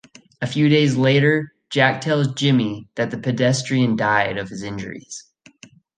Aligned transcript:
A 0.41 0.47
few 0.47 0.67
days 0.67 0.95
later, 0.95 1.53
Jack 1.69 2.01
tells 2.01 2.33
Jimmy 2.33 2.89
that 2.95 3.11
the 3.11 3.19
pedestrian 3.19 3.95
died 3.95 4.39
of 4.39 4.49
his 4.49 4.63
injuries. 4.63 5.25